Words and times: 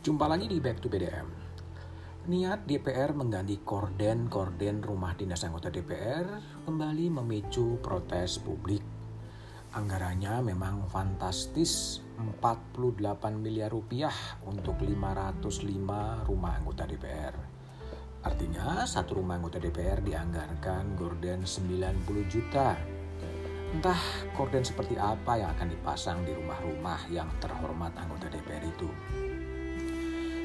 Jumpa 0.00 0.32
lagi 0.32 0.48
di 0.48 0.56
Back 0.64 0.80
to 0.80 0.88
BDM. 0.88 1.28
Niat 2.32 2.64
DPR 2.64 3.12
mengganti 3.12 3.60
korden-korden 3.60 4.80
rumah 4.80 5.12
dinas 5.12 5.44
anggota 5.44 5.68
DPR 5.68 6.24
kembali 6.64 7.20
memicu 7.20 7.76
protes 7.84 8.40
publik. 8.40 8.80
Anggarannya 9.76 10.40
memang 10.40 10.88
fantastis 10.88 12.00
48 12.16 12.80
miliar 13.44 13.68
rupiah 13.68 14.40
untuk 14.48 14.80
505 14.80 15.68
rumah 16.24 16.52
anggota 16.56 16.88
DPR. 16.88 17.36
Artinya 18.24 18.88
satu 18.88 19.20
rumah 19.20 19.36
anggota 19.36 19.60
DPR 19.60 20.00
dianggarkan 20.00 20.96
gorden 20.96 21.44
90 21.44 22.24
juta. 22.24 22.72
Entah 23.76 24.00
korden 24.32 24.64
seperti 24.64 24.96
apa 24.96 25.44
yang 25.44 25.52
akan 25.52 25.68
dipasang 25.76 26.24
di 26.24 26.32
rumah-rumah 26.32 27.04
yang 27.12 27.28
terhormat 27.36 27.92
anggota 28.00 28.32
DPR 28.32 28.64
itu. 28.64 28.88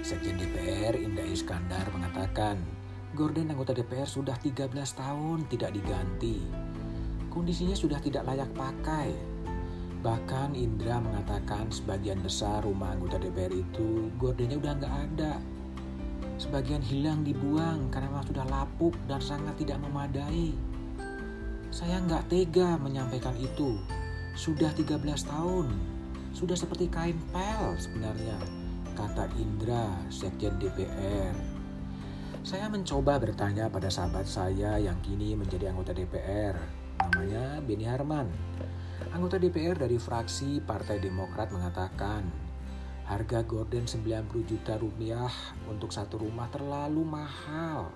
Sekjen 0.06 0.38
DPR 0.38 0.94
Indah 1.02 1.26
Iskandar 1.26 1.90
mengatakan, 1.90 2.62
gorden 3.18 3.50
anggota 3.50 3.74
DPR 3.74 4.06
sudah 4.06 4.38
13 4.38 4.70
tahun 4.70 5.50
tidak 5.50 5.74
diganti. 5.74 6.46
Kondisinya 7.34 7.74
sudah 7.74 7.98
tidak 7.98 8.22
layak 8.30 8.46
pakai. 8.54 9.18
Bahkan 10.06 10.54
Indra 10.54 11.02
mengatakan 11.02 11.74
sebagian 11.74 12.22
besar 12.22 12.62
rumah 12.62 12.94
anggota 12.94 13.18
DPR 13.18 13.50
itu 13.50 14.14
gordennya 14.22 14.62
udah 14.62 14.78
nggak 14.78 14.96
ada. 15.10 15.42
Sebagian 16.38 16.86
hilang 16.86 17.26
dibuang 17.26 17.90
karena 17.90 18.06
memang 18.14 18.30
sudah 18.30 18.46
lapuk 18.46 18.94
dan 19.10 19.18
sangat 19.18 19.58
tidak 19.58 19.82
memadai. 19.82 20.54
Saya 21.74 21.98
nggak 22.06 22.30
tega 22.30 22.78
menyampaikan 22.78 23.34
itu. 23.42 23.82
Sudah 24.38 24.70
13 24.70 25.02
tahun. 25.02 25.74
Sudah 26.38 26.54
seperti 26.54 26.94
kain 26.94 27.18
pel 27.34 27.74
sebenarnya 27.82 28.65
kata 28.96 29.28
Indra, 29.36 29.92
Sekjen 30.08 30.56
DPR. 30.56 31.36
Saya 32.48 32.72
mencoba 32.72 33.20
bertanya 33.20 33.68
pada 33.68 33.92
sahabat 33.92 34.24
saya 34.24 34.80
yang 34.80 34.96
kini 35.04 35.36
menjadi 35.36 35.76
anggota 35.76 35.92
DPR, 35.92 36.56
namanya 37.04 37.60
Beni 37.60 37.84
Harman. 37.84 38.32
Anggota 39.12 39.36
DPR 39.36 39.76
dari 39.76 40.00
fraksi 40.00 40.64
Partai 40.64 41.04
Demokrat 41.04 41.52
mengatakan, 41.52 42.24
harga 43.04 43.44
gorden 43.44 43.84
90 43.84 44.32
juta 44.48 44.80
rupiah 44.80 45.32
untuk 45.68 45.92
satu 45.92 46.24
rumah 46.24 46.48
terlalu 46.48 47.04
mahal. 47.04 47.92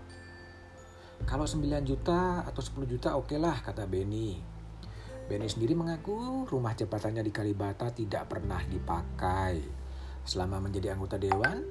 Kalau 1.24 1.48
9 1.48 1.64
juta 1.88 2.44
atau 2.44 2.60
10 2.60 2.92
juta 2.92 3.16
oke 3.16 3.32
okay 3.32 3.40
lah 3.40 3.56
kata 3.64 3.88
Beni. 3.88 4.36
Beni 5.32 5.48
sendiri 5.48 5.78
mengaku 5.78 6.44
rumah 6.50 6.76
jabatannya 6.76 7.22
di 7.24 7.32
Kalibata 7.32 7.94
tidak 7.94 8.34
pernah 8.34 8.60
dipakai 8.66 9.79
selama 10.30 10.62
menjadi 10.62 10.94
anggota 10.94 11.18
dewan. 11.18 11.66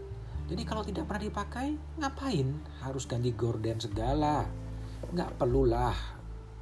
Jadi 0.51 0.62
kalau 0.67 0.83
tidak 0.83 1.06
pernah 1.06 1.23
dipakai, 1.31 1.69
ngapain 2.03 2.59
harus 2.83 3.06
ganti 3.06 3.31
gorden 3.31 3.78
segala? 3.78 4.42
Nggak 5.15 5.39
perlulah, 5.39 5.95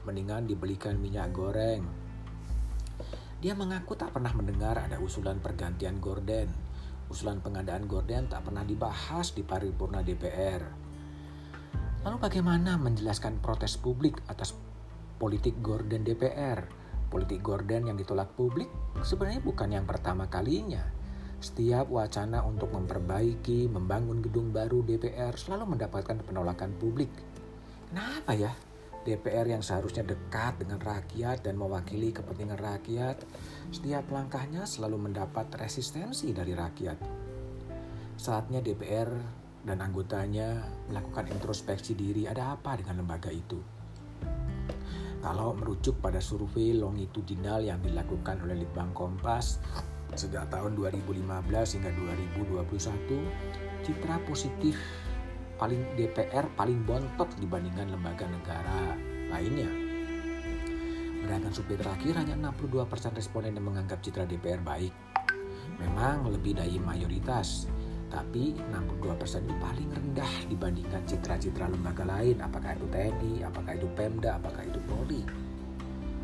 mendingan 0.05 0.45
dibelikan 0.45 1.01
minyak 1.01 1.33
goreng. 1.33 1.81
Dia 3.41 3.57
mengaku 3.57 3.97
tak 3.97 4.13
pernah 4.13 4.37
mendengar 4.37 4.77
ada 4.77 5.01
usulan 5.01 5.41
pergantian 5.41 5.97
gorden. 6.03 6.53
Usulan 7.07 7.41
pengadaan 7.41 7.87
gorden 7.87 8.27
tak 8.27 8.45
pernah 8.45 8.67
dibahas 8.67 9.33
di 9.33 9.47
paripurna 9.47 10.03
DPR. 10.03 10.63
Lalu 12.03 12.17
bagaimana 12.19 12.75
menjelaskan 12.79 13.39
protes 13.39 13.79
publik 13.79 14.19
atas 14.27 14.53
politik 15.17 15.63
gorden 15.63 16.03
DPR? 16.03 16.67
Politik 17.07 17.39
gorden 17.39 17.87
yang 17.87 17.95
ditolak 17.95 18.35
publik 18.35 18.67
sebenarnya 19.07 19.39
bukan 19.43 19.71
yang 19.71 19.87
pertama 19.87 20.27
kalinya. 20.27 20.96
Setiap 21.47 21.87
wacana 21.95 22.43
untuk 22.43 22.75
memperbaiki, 22.75 23.71
membangun 23.71 24.19
gedung 24.19 24.51
baru 24.51 24.83
DPR 24.83 25.31
selalu 25.39 25.79
mendapatkan 25.79 26.19
penolakan 26.27 26.75
publik. 26.75 27.07
Kenapa 27.87 28.35
ya? 28.35 28.51
DPR 29.07 29.55
yang 29.55 29.63
seharusnya 29.63 30.03
dekat 30.03 30.59
dengan 30.59 30.83
rakyat 30.83 31.47
dan 31.47 31.55
mewakili 31.55 32.11
kepentingan 32.11 32.59
rakyat, 32.59 33.23
setiap 33.71 34.11
langkahnya 34.11 34.67
selalu 34.67 35.07
mendapat 35.07 35.47
resistensi 35.55 36.35
dari 36.35 36.51
rakyat. 36.51 36.99
Saatnya 38.19 38.59
DPR 38.59 39.15
dan 39.63 39.79
anggotanya 39.87 40.67
melakukan 40.91 41.31
introspeksi 41.31 41.95
diri 41.95 42.27
ada 42.27 42.59
apa 42.59 42.75
dengan 42.75 43.07
lembaga 43.07 43.31
itu. 43.31 43.63
Kalau 45.23 45.55
merujuk 45.55 46.03
pada 46.03 46.19
survei 46.19 46.75
longitudinal 46.75 47.63
yang 47.63 47.79
dilakukan 47.87 48.43
oleh 48.43 48.67
Litbang 48.67 48.91
Kompas, 48.91 49.63
Sejak 50.15 50.47
tahun 50.53 50.79
2015 50.79 51.27
hingga 51.51 51.91
2021, 52.31 53.27
citra 53.83 54.17
positif 54.29 54.79
paling 55.57 55.83
DPR 55.97 56.47
paling 56.53 56.85
bontot 56.85 57.27
dibandingkan 57.41 57.91
lembaga 57.91 58.29
negara 58.29 58.95
lainnya. 59.33 59.69
Berdasarkan 61.27 61.53
survei 61.53 61.75
terakhir, 61.75 62.15
hanya 62.23 62.39
62% 62.39 63.19
responden 63.19 63.59
yang 63.59 63.67
menganggap 63.67 63.99
citra 63.99 64.29
DPR 64.31 64.63
baik. 64.63 64.95
Memang 65.83 66.31
lebih 66.31 66.55
dari 66.55 66.79
mayoritas, 66.79 67.67
tapi 68.07 68.55
62% 68.71 69.43
itu 69.43 69.57
paling 69.59 69.91
rendah 69.91 70.33
dibandingkan 70.47 71.03
citra-citra 71.03 71.67
lembaga 71.67 72.07
lain, 72.07 72.39
apakah 72.39 72.79
itu 72.79 72.87
TNI, 72.95 73.33
apakah 73.43 73.73
itu 73.75 73.89
Pemda, 73.99 74.39
apakah 74.39 74.63
itu 74.63 74.79
Polri. 74.87 75.27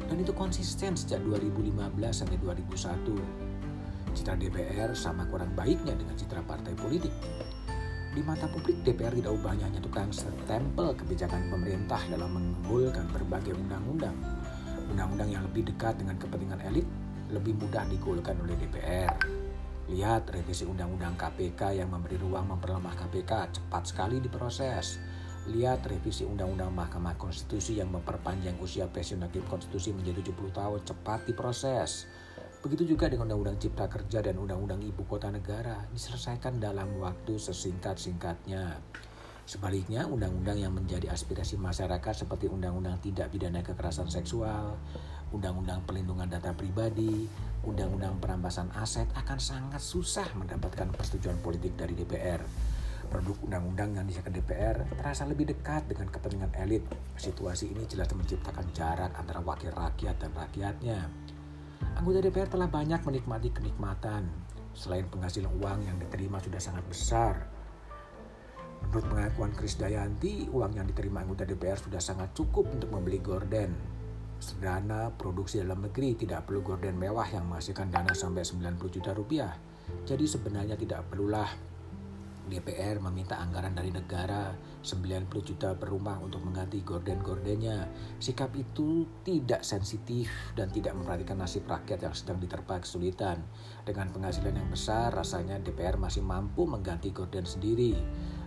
Dan 0.06 0.22
itu 0.22 0.31
konsisten 0.31 0.94
sejak 0.94 1.19
2015 1.26 1.72
sampai 2.14 2.38
2001 2.38 3.51
citra 4.12 4.36
DPR 4.36 4.92
sama 4.92 5.24
kurang 5.28 5.56
baiknya 5.56 5.96
dengan 5.96 6.14
citra 6.16 6.44
partai 6.44 6.76
politik. 6.76 7.12
Di 8.12 8.20
mata 8.20 8.44
publik, 8.44 8.84
DPR 8.84 9.16
tidak 9.16 9.32
ubahnya 9.40 9.72
hanya 9.72 9.80
tukang 9.80 10.12
stempel 10.12 10.92
kebijakan 10.92 11.48
pemerintah 11.48 11.96
dalam 12.12 12.36
menggolkan 12.36 13.08
berbagai 13.08 13.56
undang-undang. 13.56 14.12
Undang-undang 14.92 15.32
yang 15.32 15.42
lebih 15.48 15.72
dekat 15.72 15.96
dengan 15.96 16.20
kepentingan 16.20 16.60
elit 16.68 16.84
lebih 17.32 17.56
mudah 17.56 17.88
digolkan 17.88 18.36
oleh 18.44 18.52
DPR. 18.60 19.16
Lihat 19.88 20.28
revisi 20.28 20.68
undang-undang 20.68 21.16
KPK 21.16 21.80
yang 21.80 21.88
memberi 21.88 22.20
ruang 22.20 22.52
memperlemah 22.52 22.92
KPK 23.00 23.56
cepat 23.56 23.82
sekali 23.88 24.20
diproses. 24.20 25.00
Lihat 25.48 25.82
revisi 25.88 26.22
undang-undang 26.22 26.70
Mahkamah 26.70 27.18
Konstitusi 27.18 27.80
yang 27.80 27.90
memperpanjang 27.90 28.60
usia 28.62 28.86
pensiun 28.86 29.26
hakim 29.26 29.42
konstitusi 29.50 29.90
menjadi 29.90 30.30
70 30.30 30.54
tahun 30.54 30.80
cepat 30.86 31.26
diproses. 31.26 32.06
Begitu 32.62 32.94
juga 32.94 33.10
dengan 33.10 33.26
Undang-Undang 33.26 33.58
Cipta 33.58 33.90
Kerja 33.90 34.22
dan 34.22 34.38
Undang-Undang 34.38 34.86
Ibu 34.86 35.02
Kota 35.10 35.34
Negara 35.34 35.82
diselesaikan 35.90 36.62
dalam 36.62 36.94
waktu 37.02 37.34
sesingkat-singkatnya. 37.34 38.78
Sebaliknya, 39.42 40.06
undang-undang 40.06 40.54
yang 40.54 40.70
menjadi 40.70 41.10
aspirasi 41.10 41.58
masyarakat 41.58 42.14
seperti 42.14 42.46
Undang-Undang 42.46 43.02
Tidak 43.02 43.34
Pidana 43.34 43.66
Kekerasan 43.66 44.06
Seksual, 44.06 44.78
Undang-Undang 45.34 45.82
Perlindungan 45.82 46.30
Data 46.30 46.54
Pribadi, 46.54 47.26
Undang-Undang 47.66 48.22
Perampasan 48.22 48.70
Aset 48.78 49.10
akan 49.10 49.42
sangat 49.42 49.82
susah 49.82 50.30
mendapatkan 50.38 50.86
persetujuan 50.94 51.42
politik 51.42 51.74
dari 51.74 51.98
DPR. 51.98 52.46
Produk 53.10 53.36
undang-undang 53.44 53.92
yang 53.98 54.06
disahkan 54.08 54.32
DPR 54.32 54.88
terasa 54.96 55.26
lebih 55.28 55.50
dekat 55.50 55.84
dengan 55.90 56.08
kepentingan 56.08 56.54
elit. 56.62 56.86
Situasi 57.18 57.74
ini 57.74 57.84
jelas 57.84 58.08
menciptakan 58.14 58.70
jarak 58.72 59.12
antara 59.18 59.42
wakil 59.42 59.68
rakyat 59.74 60.16
dan 60.16 60.32
rakyatnya. 60.32 61.10
Anggota 61.98 62.19
DPR 62.22 62.48
telah 62.50 62.69
banyak 62.70 63.00
menikmati 63.06 63.48
kenikmatan. 63.54 64.26
Selain 64.72 65.06
penghasilan 65.06 65.53
uang 65.60 65.87
yang 65.87 65.97
diterima 66.00 66.41
sudah 66.43 66.59
sangat 66.59 66.84
besar. 66.88 67.34
Menurut 68.82 69.06
pengakuan 69.06 69.53
Kris 69.54 69.78
Dayanti, 69.78 70.50
uang 70.50 70.75
yang 70.75 70.87
diterima 70.88 71.22
anggota 71.22 71.47
DPR 71.47 71.78
sudah 71.78 72.03
sangat 72.03 72.34
cukup 72.34 72.66
untuk 72.75 72.91
membeli 72.91 73.22
gorden. 73.22 73.72
Sederhana 74.43 75.15
produksi 75.15 75.62
dalam 75.62 75.87
negeri 75.87 76.19
tidak 76.19 76.50
perlu 76.50 76.67
gorden 76.67 76.99
mewah 76.99 77.31
yang 77.31 77.46
menghasilkan 77.46 77.94
dana 77.94 78.11
sampai 78.11 78.43
90 78.43 78.90
juta 78.90 79.14
rupiah. 79.14 79.55
Jadi 80.02 80.26
sebenarnya 80.26 80.75
tidak 80.75 81.06
perlulah 81.06 81.46
DPR 82.42 82.98
meminta 82.98 83.38
anggaran 83.38 83.70
dari 83.70 83.94
negara 83.94 84.50
90 84.82 85.30
juta 85.46 85.78
per 85.78 85.94
rumah 85.94 86.18
untuk 86.18 86.42
mengganti 86.42 86.82
gorden-gordennya. 86.82 87.86
Sikap 88.18 88.50
itu 88.58 89.06
tidak 89.22 89.62
sensitif 89.62 90.26
dan 90.58 90.66
tidak 90.74 90.98
memperhatikan 90.98 91.38
nasib 91.38 91.62
rakyat 91.70 92.02
yang 92.02 92.14
sedang 92.14 92.42
diterpa 92.42 92.82
kesulitan. 92.82 93.38
Dengan 93.86 94.10
penghasilan 94.10 94.58
yang 94.58 94.70
besar, 94.70 95.14
rasanya 95.14 95.62
DPR 95.62 95.94
masih 95.94 96.26
mampu 96.26 96.66
mengganti 96.66 97.14
gorden 97.14 97.46
sendiri. 97.46 97.94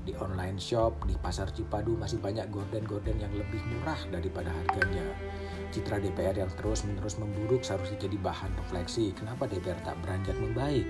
Di 0.06 0.14
online 0.22 0.62
shop, 0.62 1.08
di 1.10 1.18
pasar 1.18 1.50
Cipadu 1.50 1.98
masih 1.98 2.22
banyak 2.22 2.52
gorden-gorden 2.54 3.18
yang 3.18 3.34
lebih 3.34 3.64
murah 3.74 3.98
daripada 4.14 4.54
harganya. 4.54 5.08
Citra 5.74 5.98
DPR 5.98 6.46
yang 6.46 6.52
terus-menerus 6.54 7.18
memburuk 7.18 7.66
seharusnya 7.66 7.98
jadi 7.98 8.18
bahan 8.22 8.54
refleksi. 8.60 9.16
Kenapa 9.18 9.50
DPR 9.50 9.82
tak 9.82 9.98
beranjak 10.06 10.38
membaik? 10.38 10.86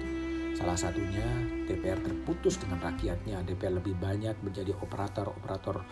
Salah 0.56 0.80
satunya 0.80 1.28
DPR 1.68 2.00
terputus 2.00 2.56
dengan 2.56 2.80
rakyatnya. 2.80 3.44
DPR 3.44 3.76
lebih 3.76 4.00
banyak 4.00 4.40
menjadi 4.40 4.72
operator-operator 4.80 5.84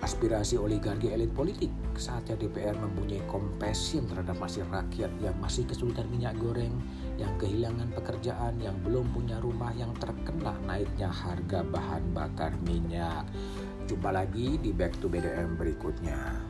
aspirasi 0.00 0.56
oligarki 0.56 1.12
elit 1.12 1.28
politik. 1.36 1.68
Saatnya 2.00 2.40
DPR 2.40 2.72
mempunyai 2.80 3.20
compassion 3.28 4.08
terhadap 4.08 4.40
masih 4.40 4.64
rakyat 4.72 5.12
yang 5.20 5.36
masih 5.36 5.68
kesulitan 5.68 6.08
minyak 6.08 6.32
goreng, 6.40 6.72
yang 7.20 7.36
kehilangan 7.36 7.92
pekerjaan, 7.92 8.56
yang 8.56 8.80
belum 8.80 9.04
punya 9.12 9.36
rumah, 9.44 9.76
yang 9.76 9.92
terkena 10.00 10.56
naiknya 10.64 11.12
harga 11.12 11.60
bahan 11.60 12.16
bakar 12.16 12.56
minyak. 12.64 13.28
Jumpa 13.84 14.08
lagi 14.16 14.56
di 14.56 14.72
Back 14.72 14.96
to 15.04 15.12
BDM 15.12 15.60
berikutnya. 15.60 16.40